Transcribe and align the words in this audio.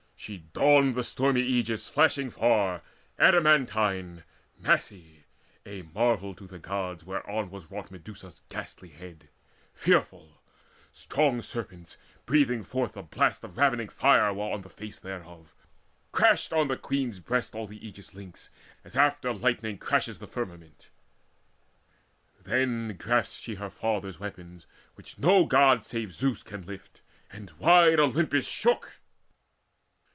She 0.15 0.37
donned 0.37 0.93
the 0.93 1.03
stormy 1.03 1.41
Aegis 1.41 1.89
flashing 1.89 2.29
far, 2.29 2.83
Adamantine, 3.17 4.23
massy, 4.55 5.23
a 5.65 5.81
marvel 5.81 6.35
to 6.35 6.45
the 6.45 6.59
Gods, 6.59 7.03
Whereon 7.03 7.49
was 7.49 7.71
wrought 7.71 7.89
Medusa's 7.89 8.43
ghastly 8.47 8.89
head, 8.89 9.29
Fearful: 9.73 10.39
strong 10.91 11.41
serpents 11.41 11.97
breathing 12.27 12.61
forth 12.63 12.93
the 12.93 13.01
blast 13.01 13.43
Of 13.43 13.57
ravening 13.57 13.89
fire 13.89 14.31
were 14.31 14.51
on 14.51 14.61
the 14.61 14.69
face 14.69 14.99
thereof. 14.99 15.55
Crashed 16.11 16.53
on 16.53 16.67
the 16.67 16.77
Queen's 16.77 17.19
breast 17.19 17.55
all 17.55 17.65
the 17.65 17.83
Aegis 17.83 18.13
links, 18.13 18.51
As 18.83 18.95
after 18.95 19.33
lightning 19.33 19.79
crashes 19.79 20.19
the 20.19 20.27
firmament. 20.27 20.89
Then 22.39 22.95
grasped 22.95 23.41
she 23.41 23.55
her 23.55 23.71
father's 23.71 24.19
weapons, 24.19 24.67
which 24.93 25.17
no 25.17 25.45
God 25.47 25.83
Save 25.83 26.13
Zeus 26.13 26.43
can 26.43 26.61
lift, 26.67 27.01
and 27.31 27.49
wide 27.57 27.99
Olympus 27.99 28.47
shook. 28.47 28.97